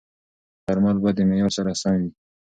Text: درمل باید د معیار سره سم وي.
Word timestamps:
درمل 0.67 0.95
باید 1.01 1.15
د 1.17 1.21
معیار 1.29 1.51
سره 1.57 1.71
سم 1.81 1.95
وي. 2.01 2.09